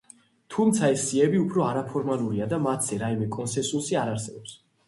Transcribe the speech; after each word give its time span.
თუმცა 0.53 0.89
ეს 0.93 1.03
სიები 1.09 1.41
უფრო 1.43 1.65
არაფორმალურია 1.67 2.49
და 2.55 2.61
მათზე 2.69 3.01
რაიმე 3.05 3.31
კონსენსუსი 3.39 4.01
არ 4.07 4.15
არსებობს. 4.17 4.61